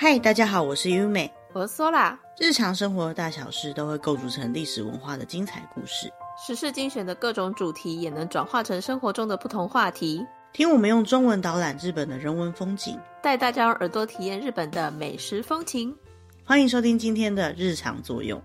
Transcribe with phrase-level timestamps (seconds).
[0.00, 2.16] 嗨大家好，我是优美，我是苏啦。
[2.38, 6.08] 日常生活的大小事都会构筑成历史文化的精彩故事，
[6.46, 10.24] 时事精选的各种主题也能转化成生活中的不同话题。
[10.52, 15.92] 听我们用中文导览日本的人文风景，带大家用耳朵体验日本的美食风情。
[16.44, 18.40] 欢迎收听今天的日常作用。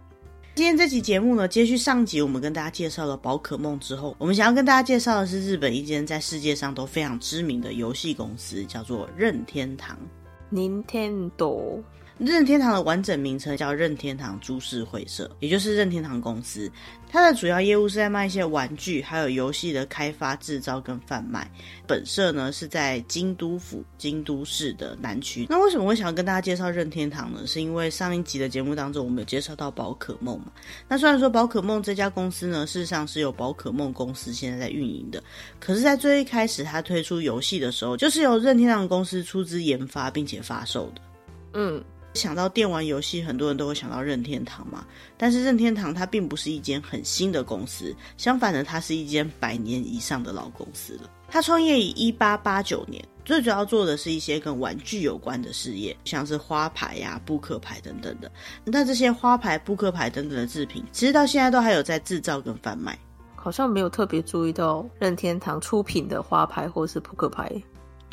[0.56, 9.96] 今天这期节目呢，接续上集我们跟大家介绍了宝可梦之后，我们想要跟大家介绍的是日本一间在世界上都非常知名的游戏公司，叫做任天堂。
[10.54, 11.84] Nintendo，
[12.20, 16.72] 任天堂的完整名称叫任天堂株式会社，也就是任天堂公司。
[17.10, 21.50] 它的主要业务是在卖一些玩具，还有游戏的开发、制造跟贩卖。
[21.88, 25.46] 本社呢是在京都府京都市的南区。
[25.50, 27.46] 那为什么我想要跟大家介绍任天堂呢？
[27.46, 30.52] 是因为上一集的节目当中，我们有介绍到宝可梦嘛。
[30.88, 35.22] 那虽然说宝可梦这家公司呢，事实上是由宝可梦公司现在在运营的，
[35.60, 41.02] 可是，在最一开始它推出游戏的时候，就是由任天堂公司出资研发并且发售的。
[41.54, 41.84] 嗯。
[42.14, 44.86] 想到电玩游戏，很多人都会想到任天堂嘛。
[45.18, 51.10] 但是任天堂它并不是一间很新的公司，相反的，它是一间百年以上的老公司了。
[51.28, 58.32] 它创业于一八八九年，最主要做的是一些跟玩具有关的事业，像是花牌呀、扑克牌等等的。
[58.64, 62.98] 那这些花牌、扑克牌等等的制品，其实到现在都还有在制造跟贩卖。
[63.36, 67.52] 好像没有特别注意到任天堂出品的花牌或是扑克牌。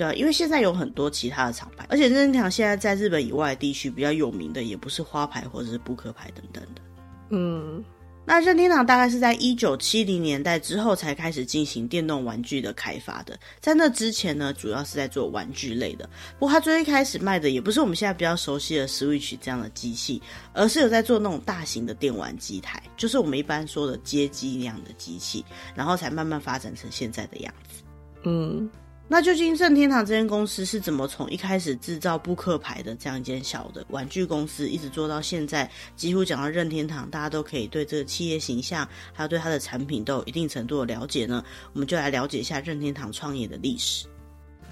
[0.01, 6.81] 对啊，因为现在有很多其他的厂牌，而且任天堂现在在日本以外的地区比较有名的，也不是花牌或者是扑克牌等等的。
[7.29, 7.85] 嗯，
[8.25, 16.09] 那任天堂大概是在一九七零年代之后才开始进行电动玩具的开发的，在那之前呢，主要是在做玩具类的。
[16.39, 20.23] 不过它最一开始卖的也不是我们现在比较熟悉的 Switch 这样的机器，
[20.55, 27.83] 而是有在做那种大型的电玩机台，就是我们一般说的街机那样的机器，然后才慢慢发展成现在的样子。
[28.25, 28.67] 嗯。
[29.13, 35.69] 那究竟任天堂这间公司是怎么从一开始制造扑克牌的这样一间小的玩具公司，一直做到现在？
[35.97, 41.45] 几乎讲到任天堂，大家都可以对这个企业形象，还有对它的产品都有一定程度的了解呢。
[41.73, 44.07] 我们就来了解一下任天堂创业的历史。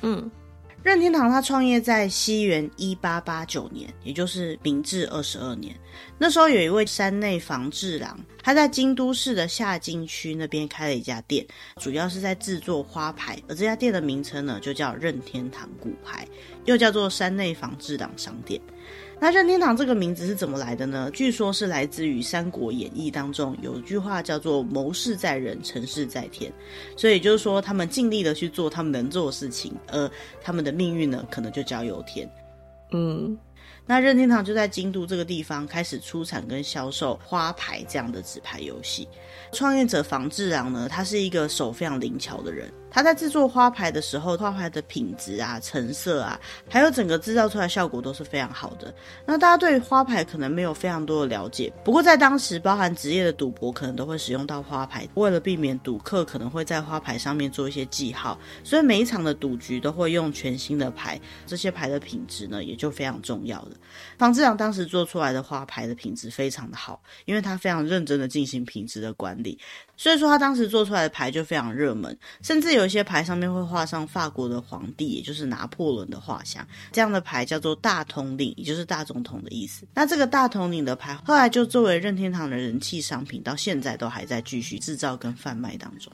[0.03, 0.31] 嗯。
[0.83, 5.75] 任天堂它创业在西元一八八九年，也就是明治二十二年。
[6.17, 11.45] 那时候有一位山内房治郎，他在京都市的下京区那边开了一家店，
[11.77, 13.37] 主要是在制作花牌。
[13.49, 16.27] 而这家店的名称呢，就叫任天堂骨牌，
[16.65, 18.61] 又叫做山内房治郎商店。
[19.21, 21.11] 那任天堂这个名字是怎么来的呢？
[21.13, 26.53] 据说是来自于《三国演义》当中有一句话叫做“谋事在人，成事在天”，
[26.97, 30.09] 所以就是说他们尽力的去做他们能做的事情，而
[30.41, 32.31] 他们的命运呢，可能就交由天。
[32.93, 33.37] 嗯。
[33.91, 39.09] 那任天堂就在京都这个地方开始出产跟销售花牌这样的纸牌游戏。
[39.51, 42.71] 创业者房治郎呢，他是一个手非常灵巧的人。
[42.99, 46.37] 他在制作花牌的时候，花牌的品质啊、成色啊，
[46.69, 48.93] 还有整个制造出来效果都是非常好的。
[49.25, 55.07] 那大家对花牌可能没有非常多的了解，不过在当时，包含职业的赌博可能都会使用到花牌。
[55.15, 61.21] 为了避免赌客可能会在花牌上面做一些记号，所以每一场的赌局都会用全新的牌。
[61.47, 63.77] 这些牌的品质呢，也就非常重要了。
[64.19, 69.57] 房治郎当时做出来的花牌的品质非常的好，因为他非常认真的进行品质的管理。
[69.99, 76.67] 所以说，他当时做出来的牌就非常热门，甚至有一些牌上面会画上法国的皇帝，也就是拿破仑的画像。
[76.93, 79.87] 这样的牌叫做大统领，也就是大总统的意思。
[79.93, 86.13] 那这个大统领的牌后来就作为任天堂的人气商品，到现在都还在继续制造跟贩卖当中。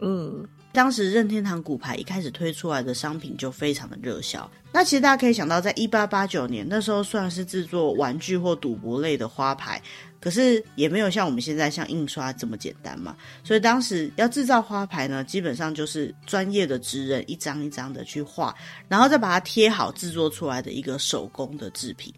[0.00, 0.44] 嗯。
[0.72, 4.46] 当时任天堂骨牌一开始推出来的商品就非常的热销。
[4.70, 9.80] 那其实大家可以想到，在一八八九年那时候，虽然是制作玩具或赌博类的花牌，
[10.20, 13.16] 可是也没有像我们现在像印刷这么简单嘛。
[13.44, 18.54] 所以当时要制造花牌呢，基本上就是专业的职人一张一张的去画，
[18.88, 22.12] 然后再把它贴好，制作出来的一个手工的制品。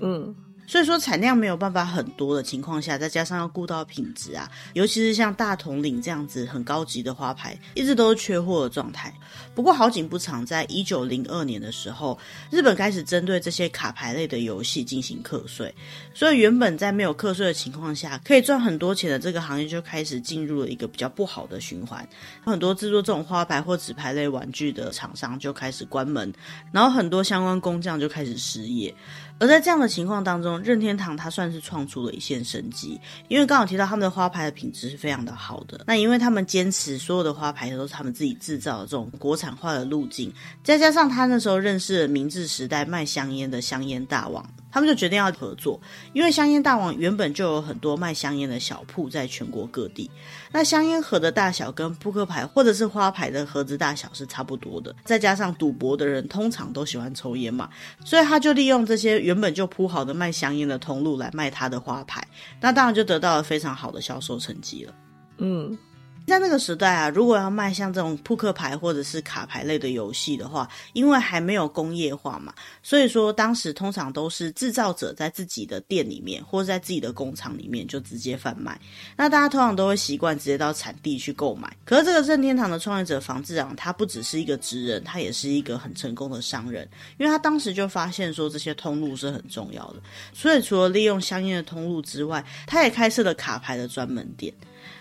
[0.00, 0.34] 嗯。
[0.66, 9.12] 所以说产量没有办法很多的情况下，再加上要顾到品质啊，尤其是像大统领这样子很高级的花牌，一直都是缺货的状态。
[9.54, 12.18] 不过好景不长，在一九零二年的时候，
[12.50, 15.72] 日本开始针对这些卡牌类的游戏进行课税，
[16.12, 22.06] 所以原本在没有课税的情况下可以赚很多钱的这个行业就开始进入了一个比较不好的循环。
[22.44, 26.32] 很多制作这种花牌或纸牌类玩具的厂商就开始关门，
[26.72, 28.94] 然后很多相关工匠就开始失业。
[29.38, 35.82] 而在这样的情况当中，任天堂它算是创出了一线生机，因为刚好提到他们的花牌的品质是非常的好的。
[35.86, 40.32] 那因为他们坚持所有的花牌都是他们自己制造的这种国产化的路径，
[40.62, 44.44] 再加上他那时候认识了明治时代卖香烟的香烟大王。
[44.74, 45.80] 他们就决定要合作，
[46.12, 50.10] 因为香烟大王原本就有很多卖香烟的小铺在全国各地。
[50.50, 57.70] 那香烟盒的大小跟扑克牌或者是花牌的盒子大小是差不多的，再加上赌博的人通常都喜欢抽烟嘛，
[58.04, 62.26] 所以他就利用这些原本就铺好的卖香烟的通路来卖他的花牌，
[62.60, 64.92] 那当然就得到了非常好的销售成绩了。
[65.38, 65.78] 嗯。
[66.26, 78.80] 在那个时代啊，如果要卖像这种扑克牌或者是卡牌类的游戏的话，因为还没有工业化嘛，所以说当时通常都是制造者在自己的店里面或者在自己的工厂里面就直接贩卖。
[79.16, 81.76] 那大家通常都会习惯直接到产地去购买。
[81.84, 86.88] 可是这个任天堂的创业者房治郎，他不只是一个职人，他也是一个很成功的商人，
[87.18, 89.96] 因为他当时就发现说这些通路是很重要的，
[90.32, 94.52] 所以除了利用相应的通路之外，他也开设了卡牌的专门店。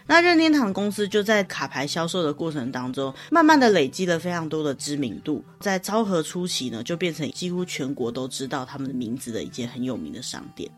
[0.05, 5.43] 那任天堂公司就在卡牌销售的过程当中，慢慢的累积了非常多的知名度。
[5.59, 10.69] 在昭和初期呢，就变成几乎全国都知道他们的名字的一间很有名的商店。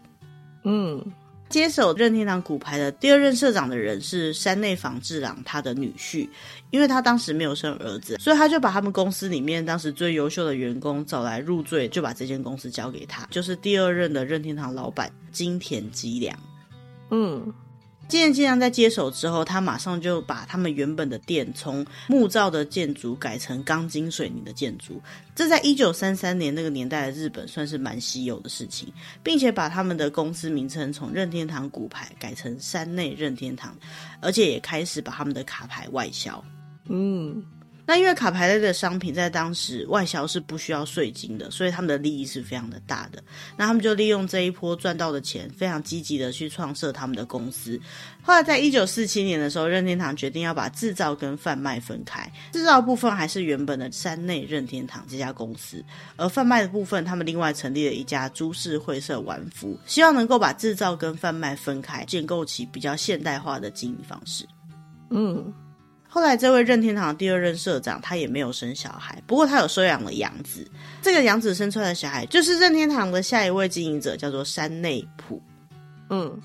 [0.63, 1.03] 嗯，
[1.49, 6.29] 接手任天堂骨牌的第二任社长的人是山内房治郎，他的女婿。
[6.71, 16.37] 因为他当时没有生儿子，所以他就把他们公司里面当时最优秀的员工找来入赘，就把这间公司交给他，就是第二任的任天堂老板金田吉良。
[17.11, 17.53] 嗯。
[18.07, 25.01] 金田基良在接手之后，他马上就把他们原本的店从木造的建筑改成钢筋水泥的建筑，
[25.33, 28.93] 这在一九三三年那个年代的日本算是蛮稀有的事情，
[29.23, 33.75] 并且把他们的公司名称从任天堂骨牌改成山内任天堂，
[34.21, 36.43] 而且也开始把他们的卡牌外销。
[36.87, 37.43] 嗯。
[37.85, 43.23] 那因为卡牌类的商品在当时外销是不需要税金的，所以他们的利益是非常的大的。
[43.55, 47.79] 那他们就利用这一波赚到的钱，非常积极的去创设他们的公司。
[48.23, 55.83] 后来在一九四七年的时候，任天堂决定要把制造跟贩卖分开，制造部分还是原本的山内任天堂这家公司，
[56.15, 64.43] 而贩卖的部分，他们另外成立了一家株式会社玩福，希望能够把制造跟贩卖分开，建构起比较现代化的经营方式。
[65.11, 65.53] 嗯。
[66.15, 70.65] 后来，这位任天堂第二任社长，他也没有生小孩，不过他有收养了养子。
[71.01, 75.41] 这个养子生出来的小孩，就是任天堂的下一位经营者，叫做山内普。
[76.09, 76.41] 嗯。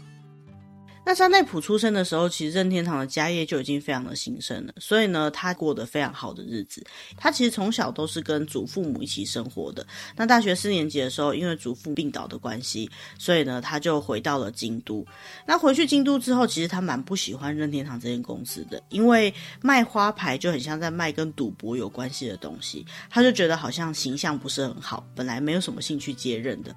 [1.10, 6.86] 那山内溥出生的时候，其实任天堂的家业就已经非常的兴盛了，所以呢，他过得非常好的日子。
[7.16, 9.84] 他其实从小都是跟祖父母一起生活的。
[10.14, 15.04] 那大学四年级的时候，因为祖父病倒的关系，所以呢，他就回到了京都。
[15.44, 26.72] 那回去京都之后，其实他蛮不喜欢任天堂这间公司的，因为卖花牌就很像在卖跟赌博有关系的东西，他就觉得好像形象不是很好，本来没有什么兴趣接任的。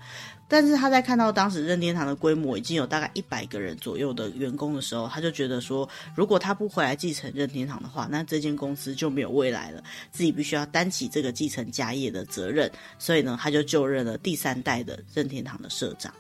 [0.54, 12.72] 但是他在看到当时任天堂的规模已经有大概一百个人左右的员工的时候，他就觉得说，如果他不回来继承任天堂的话，那这间公司就没有未来了，自己必须要担起这个继承家业的责任。
[13.00, 16.14] 所以呢，他就就任了第三代的任天堂的社长。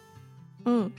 [0.66, 0.92] 嗯。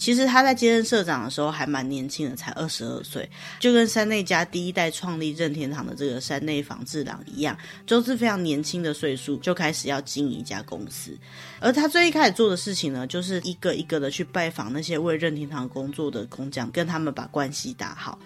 [0.00, 3.28] 其实他在接任社长的时候还蛮年轻的，才二十二岁，
[3.60, 7.54] 就跟山内家第一代创立任天堂的这个山内房治郎一样，
[7.86, 11.14] 都是非常年轻的岁数就开始要经营一家公司。
[11.60, 18.18] 而他最一开始做的事情呢，就是一个一个的去拜访那些为任天堂工作的工匠，跟他们把关系打好。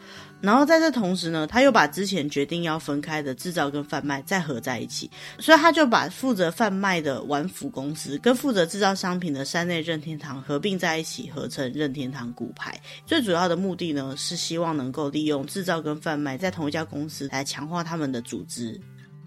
[0.45, 12.79] 然后在这同时呢，他又把之前决定要分开的制造跟贩卖再合在一起，所以他就把负责贩卖的丸福公司跟负责制造商品的山内任天堂合并在一起，合成任天堂骨牌。
[13.07, 18.79] 最主要的目的呢，是希望能够利用制造跟贩卖在同一家公司来强化他们的组织。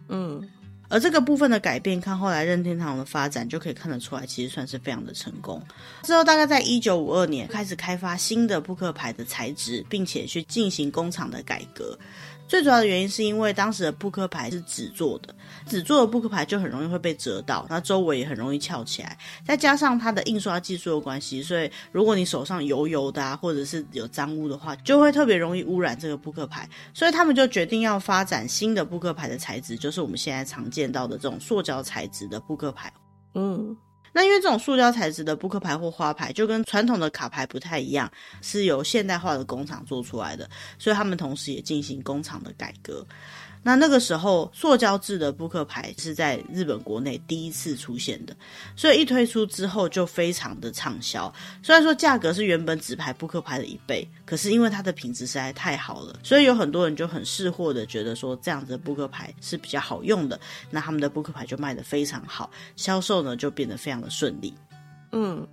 [0.10, 0.48] 嗯。
[0.90, 5.62] 而这个部分的改变，看后来任天堂的发展就可以看得出来，其实算是非常的成功。
[6.04, 11.98] 之后大概在一九五二年开始开发新的扑克牌的材质，并且去进行工厂的改革。
[12.48, 15.36] 最主要的原因是因为当时的扑克牌是纸做的，
[15.66, 19.18] 纸做的扑克牌就很容易会被折到，那周围也很容易翘起来。
[19.46, 26.68] 再加上它的印刷技术的关系，所以如果你手上油油的啊，或者是有脏污的话，就会特别容易污染这个扑克牌。
[26.94, 32.92] 所以他们就决定要发展新的扑克牌的材质，就是我们现在常见到的这种塑胶材质的扑克牌。
[33.36, 33.76] 嗯。
[34.18, 43.06] 那因为这种塑胶材质的扑克牌或花牌，就跟传统的卡牌不太一样，是由现代化的工厂做出来的，所以他们同时也进行工厂的改革。
[43.68, 48.34] 那那个时候，塑胶制的扑克牌是在日本国内第一次出现的，
[48.78, 51.30] 所以一推出之后就非常的畅销。
[51.62, 60.40] 虽然说价格是原本纸牌扑克牌的一倍，可是因为它的品质实在太好了，所以有很多人就很识货的觉得说这样子的扑克牌是比较好用的，
[60.72, 64.54] 那他们的扑克牌就卖得非常好，销售呢就变得非常的顺利。
[65.12, 65.46] 嗯。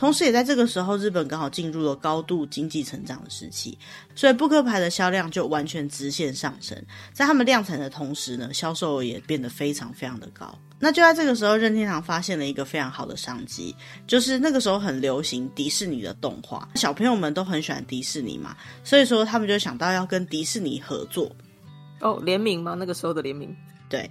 [0.00, 3.76] 同时也在这个时候，日本刚好进入了高度经济成长的时期，
[4.14, 6.74] 所以扑克牌的销量就完全直线上升。
[7.12, 10.58] 在他们量产的同时呢，销售额也变得非常非常的高。
[10.78, 13.76] 那就在这个时候，任天堂发现了一个非常好的商机，
[14.06, 21.30] 就是那个时候很流行迪士尼的动画，小朋友们都很喜欢迪士尼嘛，所以说他们就想到要跟迪士尼合作。
[22.00, 22.74] 哦，联名吗？
[22.74, 23.54] 那个时候的联名？
[23.90, 24.10] 对，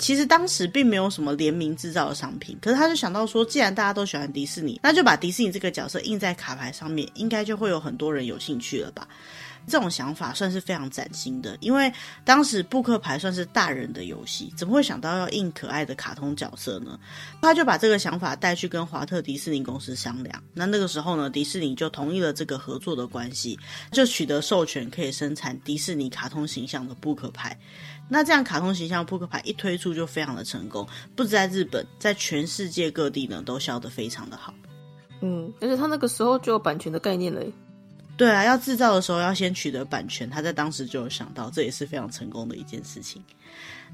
[0.00, 9.06] 其实当时并没有什么联名制造的商品，可是他就想到说，既然大家都喜欢迪士尼，那就把迪士尼这个角色印在卡牌上面，应该就会有很多人有兴趣了吧。
[9.66, 11.92] 这种想法算是非常崭新的，因为
[12.24, 16.98] 当时扑克牌算是大人的游戏，怎么会想到要印可爱的卡通角色呢？
[17.40, 20.42] 他就把这个想法带去跟华特迪士尼公司商量。
[20.54, 23.58] 那那个时候呢，迪士尼就同意了这个合作的关系，
[23.92, 27.56] 就取得授权，可以生产迪士尼卡通形象的扑克牌。
[28.08, 34.52] 那这样卡通形象扑克牌一推出就非常的成功，不止在日本，在全世界各地呢都销得非常的好。
[35.20, 37.40] 嗯，而且他那个时候就有版权的概念了。
[38.20, 43.24] 对啊，要制造的时候要先取得版权，他在当时就有想到，这也是非常成功的一件事情。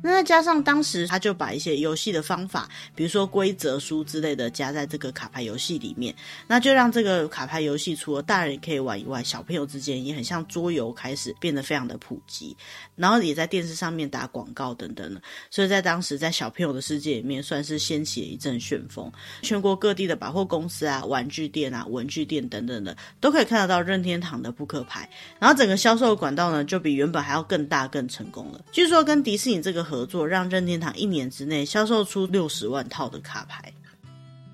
[0.03, 6.15] 那再加上当时他就把一些游戏的方法，比如说规则书之类的加在这个卡牌游戏里面，
[6.47, 12.57] 那就让这个卡牌游戏除了大人可以玩以外，小朋友之间也很像桌游，开始变得非常的普及，
[12.95, 19.11] 然后也在电视上面打广告等等的，所以在当时在小朋友的世界里面算是掀起了一阵旋风，
[19.43, 28.65] 全国各地的百货公司啊、玩具店啊、文具店等等的都可以看得到任天堂的扑克牌，然后整个销售管道呢就比原本还要更大更成功了。
[28.73, 33.73] 据说跟迪士尼这个合作让任天堂一年之内销售出六十万套的卡牌，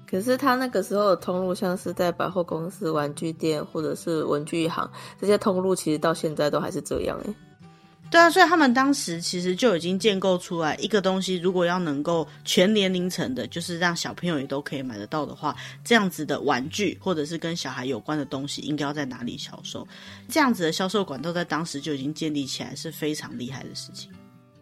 [0.06, 7.34] 可是他那个时候的通路，像是在百货公司、玩具店或者是文具行这些通路，其实到现在都还是这样哎。
[8.10, 19.88] 对啊，所以他们当时其实就已经建构出来一个东西，如果要能够全年龄层的，就是让小朋友也都可以买得到的话，这样子的玩具或者是跟小孩有关的东西，应该要在哪里销售？
[20.28, 24.12] 这样子的销售管道在当时就已经建立起来，是非常厉害的事情。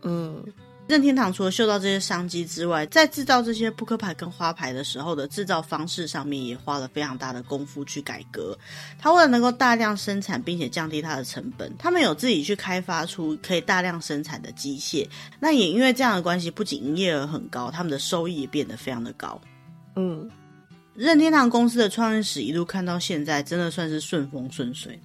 [0.02, 0.44] 嗯。
[0.88, 8.58] 任天堂除了嗅到这些商机之外，在制造这些扑克牌跟花牌的时候的制造方式上面，也花了非常大的功夫去改革。
[8.98, 15.08] 他为了能够大量生产，并且降低它的成本，他们有自己去开发出可以大量生产的机械。
[15.38, 19.40] 那也因为这样的关系，不仅营业额很高，他们的收益也变得非常的高。
[19.94, 20.28] 嗯，
[20.96, 24.98] 任天堂公司的创业史一路看到现在，真的算是顺风顺水。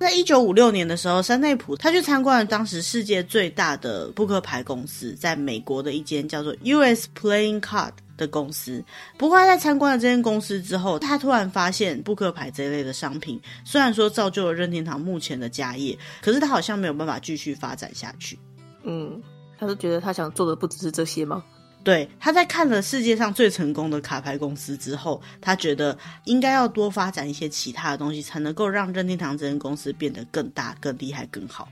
[0.00, 8.82] 在一九五六年的时候，山内溥他去参观了当时世界最大的扑克牌公司，在美国的一间叫做 US Playing Card 的公司。
[9.18, 18.38] 不过，他在参观了这间公司之后，他突然发现扑克牌这一类的商品，虽然说造就了任天堂目前的家业，可是他好像没有办法继续发展下去。
[18.84, 19.20] 嗯，
[19.58, 21.44] 他是觉得他想做的不只是这些吗？
[21.82, 31.68] 对，他在看了世界上最成功的卡牌公司之后，他觉得应该要多发展一些其他的东西，才能够让任天堂这间公司变得更大、更厉害、更好。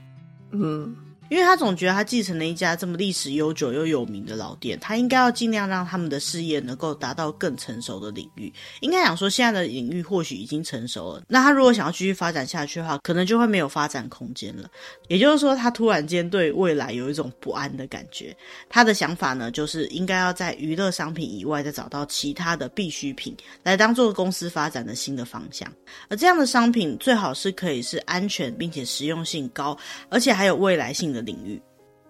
[0.51, 0.95] 嗯。
[1.29, 8.51] 因为他总觉得他继承了一家这么历史悠久又有名的老店，他应该要尽量让他们的事业能够达到更成熟的领域。
[8.81, 14.69] 应该讲说，现在的领域或许已经成熟了，那他如果想要继续发展下去的话，可能就会没有发展空间了。
[15.07, 18.35] 也就是说，他突然间对未来有一种不安的感觉。
[18.67, 25.71] 他的想法呢，就是应该要在娱乐商品以外再找到其他的必需品，来当做公司发展的新的方向。
[26.09, 29.77] 而这样的商品最好是可以是安全并且实用性高，
[30.09, 31.61] 而且还有未来性的的领域，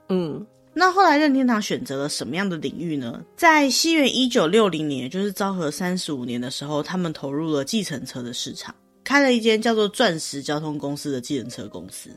[0.09, 3.23] 嗯，那后来任天堂选择了什么样的领域呢？
[3.35, 8.73] 在西元一九六零年，也就是昭和三十五年的时候，他们投入了计程车的市场，
[9.03, 12.09] 开了一间叫做钻石交通公司的计程车公司。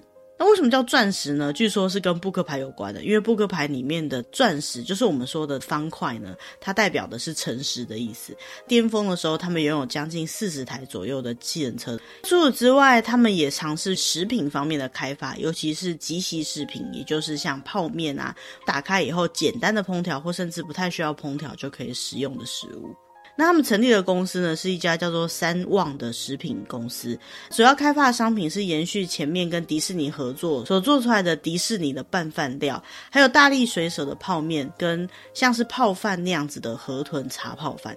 [0.42, 1.52] 那为什么叫钻石呢？
[1.52, 8.37] 据说是跟扑克牌有关的，因为扑克牌里面的钻石就是我们说的方块呢，它代表的是诚实的意思。
[8.66, 11.96] 巅峰的时候，他们拥有将近四十台左右的计程车。
[12.25, 18.34] 除此之外，他们也尝试食品方面的开发，尤其是即席食品，也就是像泡面啊，
[18.66, 22.92] 打开以后简单的烹调，或甚至不太需要烹调就可以食用的食物。
[23.34, 27.18] 那他们成立的公司呢，是一家叫做三旺的食品公司，
[27.50, 37.96] 主要开发的商品是延续前面跟迪士尼合作所做出来的迪士尼的拌饭料，还有大力水手的泡面，跟像是泡饭那样子的河豚茶泡饭，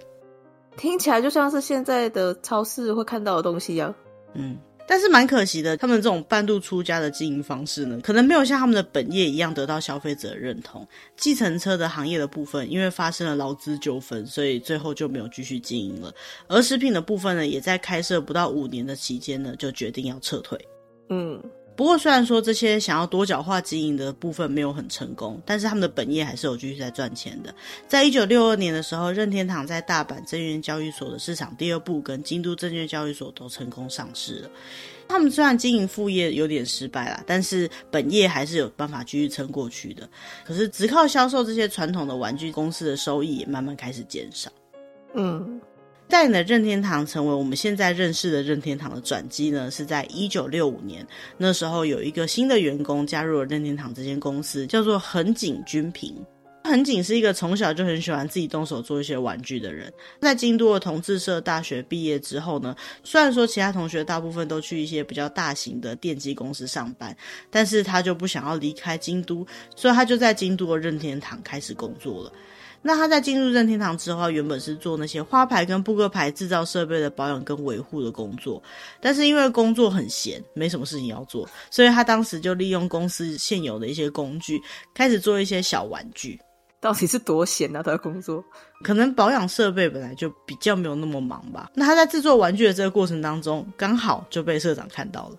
[0.76, 3.94] 听起来就像是现在的超市会看到的东西一样。
[4.34, 4.58] 嗯。
[4.88, 10.86] 但是蛮可惜的，他们这种半路出家的经营方式呢，可能没有像他们的本业一样得到消费者的认同。
[11.16, 16.14] 计程车的行业的部分，因为发生了劳资纠纷，所以最后就没有继续经营了。
[16.46, 20.58] 而食品的部分呢，也在开设不到五年的期间呢，就决定要撤退。
[21.08, 21.42] 嗯，
[21.76, 27.54] 不过，虽然说这些想要多角化经营的部分没有很成功，但是他们的本业还是有继续在赚钱的。
[27.86, 34.50] 在一九六二年的时候，任天堂在大阪证券交易所的市场第二部跟京都证券交易所都成功上市了。
[35.08, 40.08] 他们虽然经营副业有点失败啦，但是本业还是有办法继续撑过去的。
[40.44, 44.50] 可是只靠销售这些传统的玩具公司的收益也慢慢开始减少。
[45.14, 45.60] 嗯。
[46.08, 51.06] 带领的任天堂成为我们现在认识的任天堂的转机呢，是在一九六五年。
[51.36, 56.14] 那时候有一个新的员工加入了任天堂这间公司，叫做横井军平。
[56.64, 59.92] 横井是一个从小就很喜欢自己动手做一些玩具的人。
[60.20, 67.16] 在京都的同志社大学毕业之后呢，虽然说其他同学大部分都去一些比较大型的电机公司上班，
[67.50, 69.46] 但是他就不想要离开京都，
[69.76, 72.32] 所以他就在京都的任天堂开始工作了。
[72.86, 78.62] 那他在进入任天堂之后，原本是做那些花牌跟扑克牌制造设备的保养跟维护的工作，
[79.00, 84.62] 但是因为工作很闲，没什么事情要做，所以他当时就利用公司现有的一些工具，
[84.94, 86.40] 开始做一些小玩具。
[86.78, 87.82] 到底是多闲啊？
[87.82, 88.44] 他的工作
[88.84, 91.68] 可能保养设备本来就比较没有那么忙吧。
[91.74, 95.36] 那他在制作玩具的这个过程当中，刚好就被社长看到了。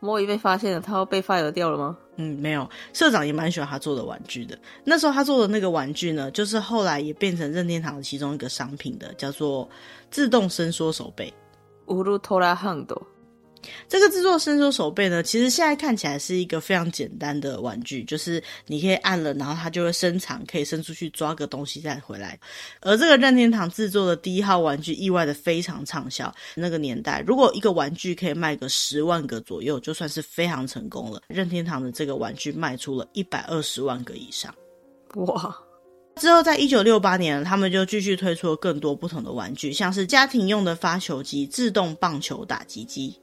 [0.00, 1.96] 莫伊被发现了，他要被 fire 掉了吗？
[2.16, 4.58] 嗯，没有，社长也蛮喜欢他做的玩具的。
[4.84, 9.68] 那时候他做的那个玩具呢，就是后来也变成任天堂的其中一个商品的，叫做
[10.10, 11.32] 自动伸缩手背。
[11.86, 13.00] 乌鲁托拉汉多。
[13.88, 22.38] 这个制作伸缩手背呢，其实现在看起来是一个非常简单的玩具，就是你可以按了，然后它就会伸长，可以伸出去抓个东西再回来。
[22.80, 26.32] 而这个任天堂制作的第一号玩具，意外的非常畅销。
[26.54, 31.20] 那个年代，如果一个玩具可以卖个十万个左右，就算是非常成功了。
[31.28, 34.54] 任天堂的这个玩具卖出了一百二十万个以上，
[35.16, 35.54] 哇！
[36.16, 43.18] 之后在一九六八年，他们就继续推出了更多不同的玩具，像是家庭用的发球机、自动棒球打击机。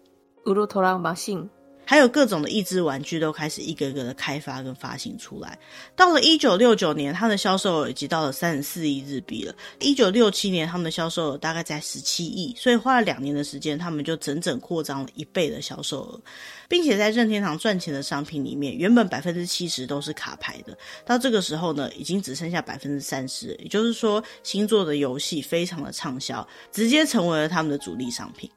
[0.48, 1.48] 乌鲁托拉马信，
[1.86, 5.60] 还有各种的益智玩具都开始一个个的开发跟发行出来。
[5.94, 9.54] 到了一九六九年，它的销售额已经到了三十四亿日币了。
[9.80, 16.22] 一九六七年，他们的销售额大概在十七亿，所以花了两年的时间，他们就整整扩张了一倍的销售额，
[16.70, 23.54] 并且在任天堂赚钱的商品里面，原本百分之七十都是卡牌的，到这个时候呢，已经只剩下百分之三十。
[23.60, 28.50] 也就是说，星座的游戏非常的畅销，直接成为了他们的主力商品。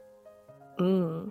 [0.78, 1.28] 嗯。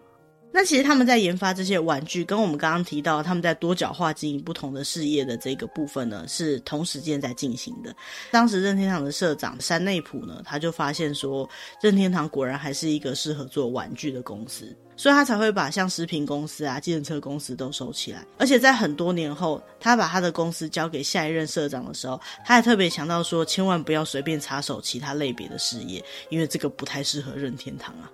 [0.51, 7.95] 那其实他们在研发这些玩具，跟我们刚刚提到他们在多角化经营不同的事业的这个部分呢，是同时间在进行的。
[8.31, 11.47] 当时任天堂的社长山内溥呢，他就发现说，
[11.81, 18.25] 任天堂果然还是一个适合做玩具的公司，所以他才会把像食品公司啊、计程车公司都收起来。
[18.39, 28.11] 而且在很多年后，他把他的公司交给下一任社长的时候，他还特别强调说，千万不要随便插手其他类别的事业，因为这个不太适合任天堂啊。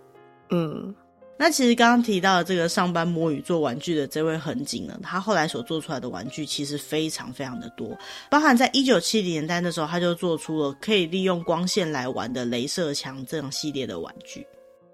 [0.49, 0.93] 嗯。
[1.38, 7.98] 那其实刚刚提到的这个上班摸鱼做玩具的这位横井呢，他后来所做出来的玩具其实非常非常的多，
[8.30, 14.48] 包含在一九七零年代的时候，他就做出了可以利用光线来玩的镭射枪这样系列的玩具。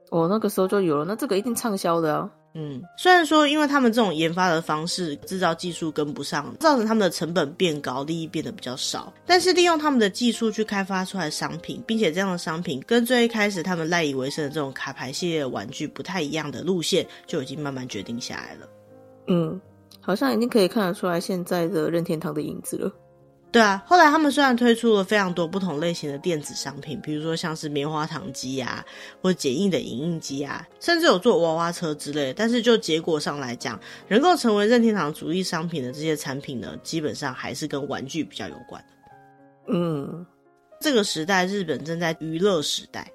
[0.09, 2.29] 哦，那个时候就有了，那这个一定畅销的啊。
[2.53, 9.13] 嗯，虽然说因为他们这种研发的方式，制造技术跟不上，造成他们的成本变高，利益变得比较少。
[9.25, 18.67] 但是利用他们的技术去开发出来的商品，并且这样的商品跟最一开始他们赖以为生的这种卡牌系列的玩具不太一样的路线，就已经慢慢决定下来了。
[19.27, 19.61] 嗯，
[20.01, 22.91] 好像已经可以看得出来现在的任天堂的影子了。
[23.51, 28.81] 对啊，后来他们虽然推出了非常多不同类型的电子商品，比如说像是棉花糖机啊，
[29.21, 38.81] 或者简易的影印机啊，甚至有做娃娃车之类，但是就结果上来讲，能够成为任天堂主力商品的这些产品呢，基本上还是跟玩具比较有关。
[39.67, 40.25] 嗯，
[40.79, 43.11] 这个时代日本正在娱乐时代，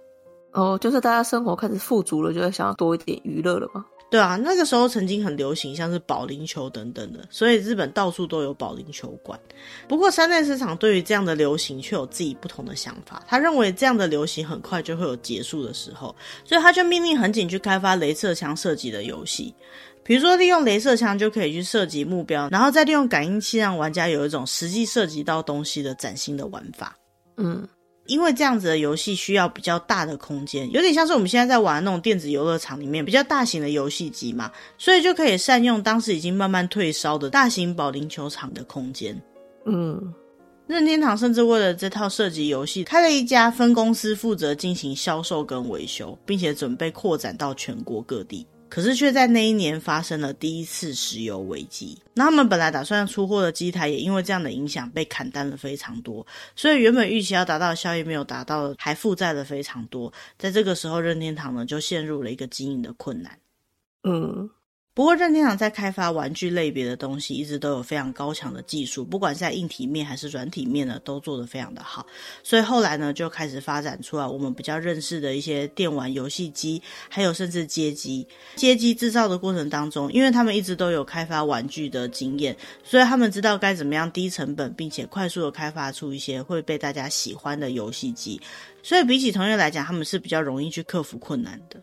[0.52, 3.86] 哦，就是大家生活开始富足了，就会想要多一点娱乐了吗？
[4.08, 9.38] 对啊，那个时候曾经很流行，像是保龄球等等的，所以日本到处都有保龄球馆。
[9.88, 16.14] 不过山内市场对于这样的流行却有自己不同的想法，他认为这样的流行很快就会有结束的时候，
[16.44, 19.52] 所以他就命令横井去开发镭射枪射击的游戏，
[20.04, 26.96] 比如说利用镭射枪就可以去射击目标，然后再利用感应器让玩家有一种实际射击到东西的崭新的玩法。
[27.38, 27.66] 嗯。
[28.06, 39.20] 因为这样子的游戏需要比较大的空间，有点像是我们现在在玩的那种电子游乐场里面比较大型的游戏机嘛，所以就可以善用当时已经慢慢退烧的大型保龄球场的空间。
[39.66, 40.14] 嗯，
[40.66, 48.46] 任天堂甚至为了这套射击游戏，开了一家分公司负责进行销售跟维修，并且准备扩展到全国各地。
[48.68, 60.12] 可是却在那一年发生了第一次石油危机，那他们本来打算出货的机台也因为这样的影响被砍单了非常多，所以原本预期要达到的效益没有达到，还负债了非常多。
[60.38, 63.38] 在这个时候，任天堂呢就陷入了一个经营的困难。
[64.02, 64.48] 嗯，
[64.96, 72.06] 不过任天堂在开发玩具类别的东西，一直都有非常高强的技术，不管是在硬体面还是软体面呢，都做得非常的好。
[72.42, 76.80] 所以后来呢，就开始发展出来我们比较认识的一些电玩游戏机，
[77.10, 78.26] 还有甚至街机。
[78.54, 88.40] 街机制造的过程当中，因为他们一直都有开发玩具的经验，所以他们知道该怎么样低成本并且快速的开发出一些会被大家喜欢的游戏机。
[88.82, 91.82] 所以比起同业来讲，他们是比较容易去克服困难的。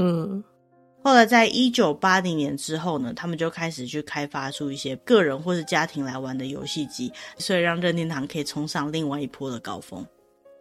[0.00, 0.42] 嗯。
[1.06, 10.04] 后来，在一九八零年之后呢，他们就开始去开发出一些个人或是家庭来玩的游戏机，所以让任天堂可以冲上另外一波的高峰。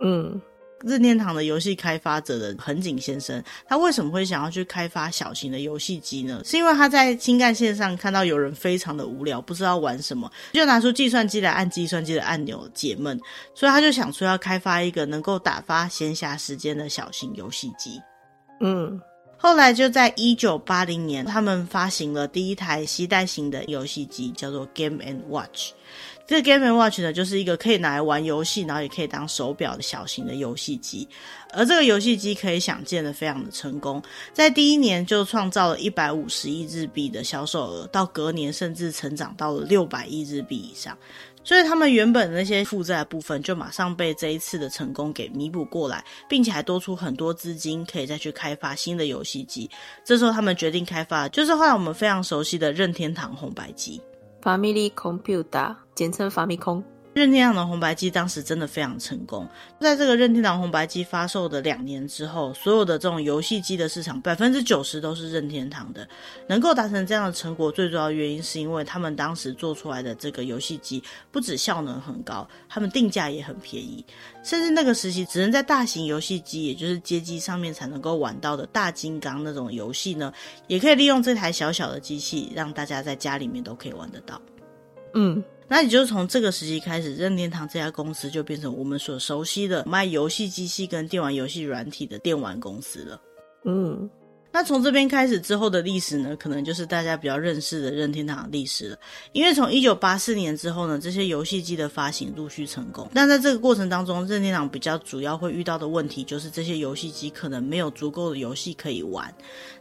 [0.02, 0.40] 嗯，
[0.84, 6.40] 任天堂的游戏开发者的横井先生，他为什么会想要去开发小型的游戏机呢？
[6.46, 13.20] 是因为他在新干线上看到有人非常的无聊，不知道玩什么，就拿出计算机来按计算机的按钮解闷，
[13.56, 18.00] 所以他就想说要开发一个能够打发闲暇时间的小型游戏机。
[18.62, 19.02] 嗯。
[19.38, 25.72] 后来就在一九八零年，他们发行了第一台携带型的游戏机，叫做 Game and Watch。
[26.28, 31.08] 这个 Game and Watch 呢，就是一个可以拿来玩游戏，然后也可以当手表的小型的游戏机。
[31.54, 34.02] 而这个游戏机可以想见的非常的成功，
[34.34, 40.98] 在第一年就创造了一百五十亿日币的销售额，到隔年甚至成长到了六百亿日币以上。
[41.46, 49.70] 所以他们原本那些负债部分，就马上被这一次的成功给弥补过来，并且还多出很多资金，可以再去开发新的游戏机。
[50.04, 54.02] 这时候他们决定开发，就是后来我们非常熟悉的任天堂红白机
[54.42, 56.84] （Family Computer），简称 Famicom。
[57.16, 59.48] 任天堂的红白机当时真的非常成功，
[59.80, 66.06] 在这个任天堂红白机发售的两年之后，所有的这种游戏机的市场百分之九十都是任天堂的。
[66.46, 71.02] 能够达成这样的成果，最主要的原因是因为他们当时做出来的这个游戏机
[71.32, 74.06] 不止效能很高，他们定价也很便宜，
[74.44, 80.34] 甚至那个时期只能在大型游戏机，也就是街机上面才能够玩到的大金刚那种游戏呢，
[80.68, 84.42] 也可以利用这台小小的机器，让大家在家里面都可以玩得到。
[85.14, 85.42] 嗯。
[85.68, 93.22] 那也就是从这个时期开始，任天堂这家公司就变成我们所熟悉的卖游戏机器跟电玩游戏软体的电玩公司了。
[93.66, 94.10] 嗯。
[94.52, 98.98] 那从这边开始之后的历史呢，可能就是大家比较认识的任天堂历史了。
[99.34, 103.06] 因为从一九八四年之后呢，这些游戏机的发行陆续成功。
[103.14, 109.30] 但在这个过程当中，任天堂比较主要会遇到的问题就是这些游戏机可能没有足够的游戏可以玩。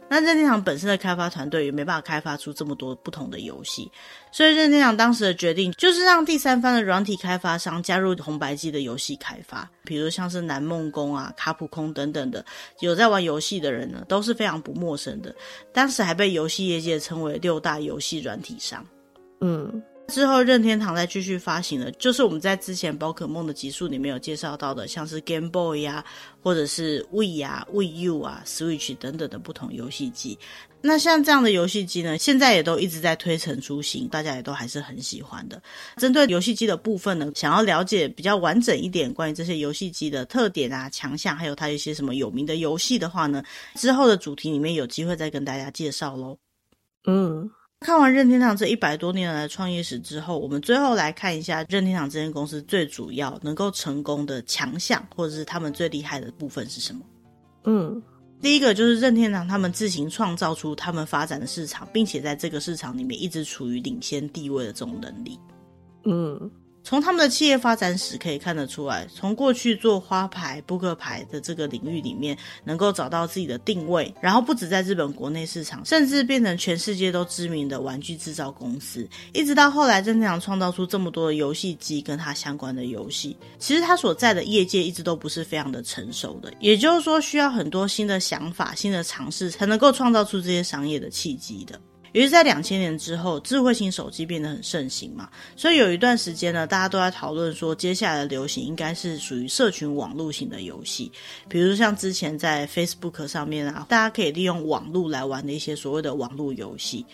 [0.07, 3.91] 那任天堂本身的开发团队也没办法开发出这么多不同的游戏，
[4.31, 12.45] 所以任天堂当时的决定就是让第三方的软体开发商加入红白机的游戏开发，比如像是南梦宫啊、卡普空等等的，
[12.81, 15.35] 有在玩游戏的人呢都是非常不陌生的。
[15.73, 18.85] 当时还被游戏业界称为六大游戏软体商。
[19.41, 19.81] 嗯。
[20.07, 26.05] 之后，任天堂再继续发行的，就是我们在之前宝可梦的集数里面有介绍到的，像是 Game Boy 呀、
[26.41, 30.37] 或者是 Wii 啊、Wii U 啊、Switch 等等的不同游戏机。
[30.79, 35.61] 那像这样的游戏机呢，现在也都一直在推陈出新，大家也都还是很喜欢的。
[35.97, 46.37] 针对游戏机的部分呢，想要了解比较完整一点关于这些游戏机的特点啊、强项，还有它一些什么有名的游戏的话呢，之后的主题里面有机会再跟大家介绍喽。
[47.07, 47.49] 嗯。
[47.85, 57.01] 看完任天堂这一百多年来的创业史之后，我们最后来看一下任天堂这间公司最主要能够成功的强项，或者是他们最厉害的部分是什么？
[57.65, 58.01] 嗯，
[58.41, 65.39] 第一个就是任天堂他们自行创造出他们发展的市场，并且在这个市场里面一直处于领先地位的这种能力。
[66.05, 66.49] 嗯。
[66.85, 79.09] 从他们的企业发展史可以看得出来，从过去做花牌、扑克牌的这个领域里面，能够找到自己的定位，然后不止在日本国内市场，甚至变成全世界都知名的玩具制造公司。
[79.33, 91.81] 一直到后来，任天堂创造出这么多的游戏机跟它相关的游戏，其实它所在的业界一直都不是非常的成熟的，也就是说，需要很多新的想法、新的尝试，才能够创造出这些商业的契机的。
[92.15, 101.11] 于是，在两千年之后，智慧型手机变得很盛行嘛，所以有一段时间呢，大家都在讨论说，接下来的流行应该是属于社群网络型的游戏，
[101.49, 107.05] 比如像之前在 Facebook 上面啊，大家可以利用网络来玩的一些所谓的网络游戏。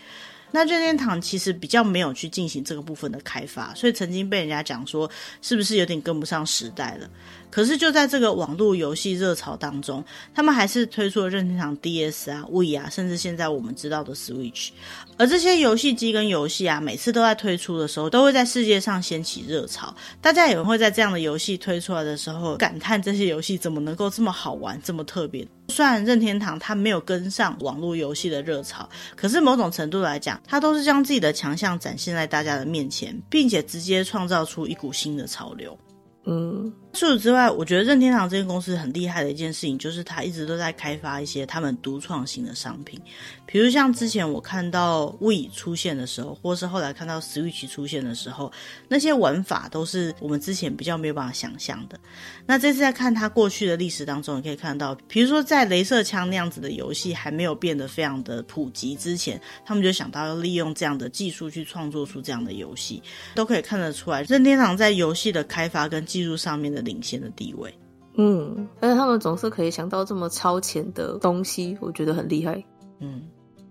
[0.53, 5.09] 那任天堂其实比较没有去进行这个部分的开发，所以曾经被人家讲说，
[5.41, 7.09] 是不是有点跟不上时代了？
[7.51, 14.69] 可是就在这个网络游戏热潮当中，他们还是推出了任天堂 DS 啊、Wii 啊，甚至现在我们知道的 Switch。
[15.17, 19.93] 而这些游戏机跟游戏啊，每次都在推出的时候，都会在世界上掀起热潮。
[20.21, 25.45] 大家也会在这样的游戏推出来的时候，感叹这些游戏怎么能够这么好玩、这么特别。
[25.67, 35.77] 虽然任天堂它没有跟上网络游戏的热潮，可是某种程度来讲，它都是将自己的强项展现在大家的面前，并且直接创造出一股新的潮流。
[36.25, 36.71] 嗯。
[36.93, 42.99] 除此之外，我觉得任天堂这间公司很厉害的一件事情，就是它一直都在开发一些他们独创型的商品。
[43.45, 48.51] 比如像之前我看到 w i 出现的时候，或是后来看到 Switch 出现的时候，
[48.87, 51.99] 那些玩法都是我们之前比较没有办法想象的。
[52.45, 63.01] 那这次在看它过去的历史当中，你可以看到，比如说在镭射枪那样子的游戏还没有变得非常的普及之前，他们就想到要利用这样的技术去创作出这样的游戏，
[63.33, 66.80] 都可以看得出来，任天堂在游戏的开发跟技术上面的。
[66.81, 67.73] 领先的地位，
[68.17, 72.63] 嗯，但是他们总是可以想到这么超前的东西，我觉得很厉害。
[72.99, 73.21] 嗯，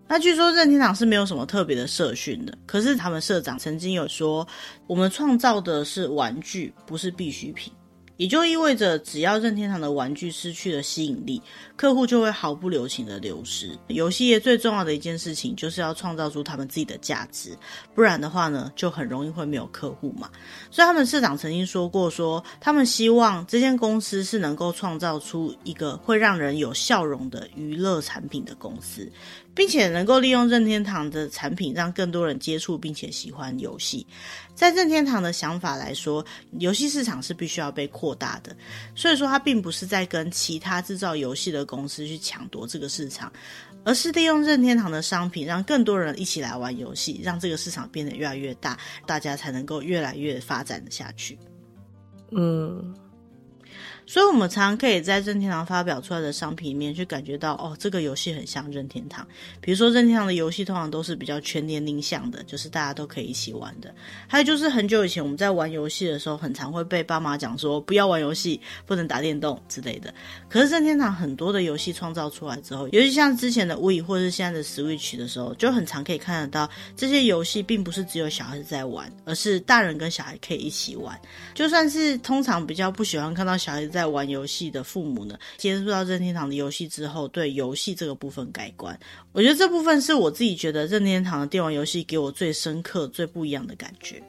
[0.09, 4.47] 那据说任天堂是没有什么特别的社训的，可是他们社长曾经有说，
[4.87, 7.73] 我们创造的是玩具，不是必需品。
[8.21, 11.41] 也就意味着，只要任天堂的玩具失去了吸引力，
[11.75, 13.71] 客户就会毫不留情的流失。
[13.87, 17.57] 游戏业最重要的一件事情，就是要创造出他们自己的价值，
[17.95, 20.29] 不然的话呢，就很容易会没有客户嘛。
[20.71, 29.11] 所以他们社长曾经说过说，说他们希望这间公司是能够创造出一个会让人有笑容的娱乐产品的公司。
[29.61, 34.07] 并且能够利用任天堂的产品，让更多人接触并且喜欢游戏。
[34.55, 36.25] 在任天堂的想法来说，
[36.61, 38.57] 游戏市场是必须要被扩大的。
[38.95, 43.31] 所以说，它并不是在跟其他制造游戏的公司去抢夺这个市场，
[43.85, 51.39] 而是利用任天堂的商品，让更多人一起来玩游戏，让这个市场变得越来越大，大家才能够越来越发展下去。
[52.31, 52.95] 嗯。
[54.11, 59.25] 所以，我们常可以在任天堂发表出来的商品里面去感觉到，哦，这个游戏很像任天堂。
[59.61, 63.95] 比如说，任天堂的游戏通常都是比较全年龄向的，就是大家都可以一起玩的。
[64.27, 70.13] 还有就是很久以前我们在玩游戏的时候，很常会被爸妈讲说不要玩游戏，不能打电动之类的。
[70.49, 81.17] 可是任天堂很多的游戏创造出来之后，尤其像之前的 Wii 或者是现在的 Switch 的时候，就很常可以看得到这些游戏并不是只有小孩子在玩，而是大人跟小孩可以一起玩。
[81.55, 84.00] 就算是通常比较不喜欢看到小孩子在。
[84.01, 88.99] 在玩游戏的父母呢，接触到任天堂的游戏之后，对游戏这个部分改观。
[89.33, 94.23] 我觉得这部分是我自己觉得任天堂的电玩游戏给我最深刻、最不一样的感觉。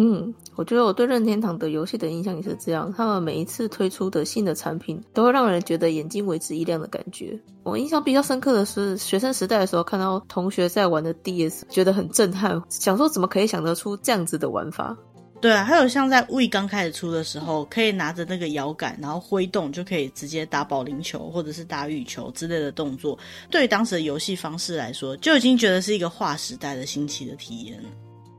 [0.00, 2.92] 嗯，我觉得我对任天堂的游戏的印象也是这样。
[2.96, 7.36] 他们每一次推出的新的产品，都会让人觉得眼睛为之一亮的感觉。
[7.64, 14.96] 我印象比较深刻的是学生时代的时候，看到同学在玩的 DS，觉得很震撼，想说怎么可以想得出这样子的玩法。
[15.40, 23.16] 对啊，还有像在 Wii 刚开始出的时候，可以拿着那个摇杆，然后挥动就可以直接打保龄球或者是打羽球之类的动作。
[23.48, 27.80] 对于当时的游戏方式来说，就已经觉得是一个划时代的新奇的体验。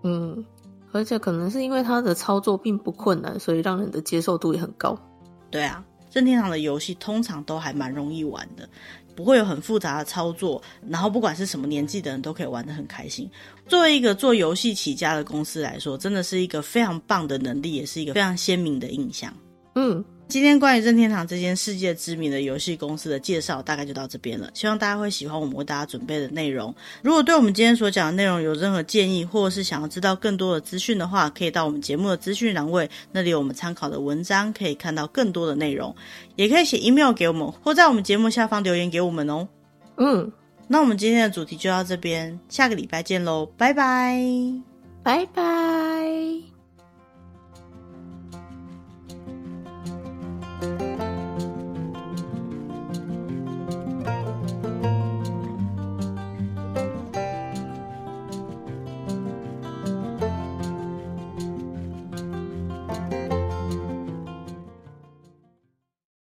[0.04, 0.44] 嗯，
[0.92, 4.98] 而且可能是因为它的操作并不困难，所以让人的接受度也很高。
[5.50, 5.82] 对啊，
[6.12, 8.68] 任天堂的游戏通常都还蛮容易玩的。
[9.20, 13.30] 不会有很复杂的操作，然后不管是什么年纪的人都可以玩得很开心。
[13.68, 19.34] 作为一个做游戏起家的公司来说，真的是一个非常棒的能力，也是一个非常鲜明的印象。
[19.76, 20.02] 嗯。
[20.30, 24.48] 今天关于任天堂这间世界知名的游戏公司的介绍，大概就到这边了。
[24.54, 26.74] 希望大家会喜欢我们为大家准备的内容。
[27.02, 35.96] 如果对我们今天所讲的内容有任何建议，或者是想要知道更多的资讯的话，可以到我们节目的资讯栏位，那里有我们参考的文章，可以看到更多的内容。
[36.36, 39.48] 也可以写 email 给我们，或在我们节目下方留言给我们哦。
[39.98, 40.32] 嗯，
[40.68, 44.24] 那我们今天的主题就到这边，下个礼拜见喽，拜拜，
[45.02, 46.59] 拜拜。